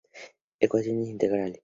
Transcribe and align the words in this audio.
Ecuaciones 0.59 1.09
integrales. 1.09 1.59